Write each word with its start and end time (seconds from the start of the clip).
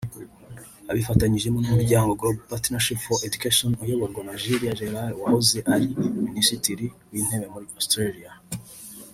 abifatanyijemo 0.91 1.57
n’umuryango 1.59 2.09
’Global 2.19 2.47
Partnership 2.51 2.97
for 3.05 3.17
Education’ 3.27 3.69
uyoborwa 3.83 4.21
na 4.27 4.33
Julia 4.43 4.77
Gillard 4.79 5.15
wahoze 5.21 5.57
ari 5.73 5.85
Minisitiri 6.27 6.85
w’Intebe 7.11 7.45
muri 7.53 7.67
Australia 7.79 8.31